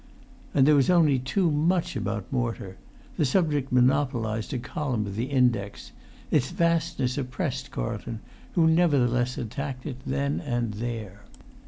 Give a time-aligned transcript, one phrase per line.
[0.55, 2.77] And there was only too much about mortar;
[3.17, 5.91] the subject monopolised a column of the index;
[6.31, 8.19] its vastness oppressed Carlton,
[8.53, 11.25] who nevertheless attacked it then and there.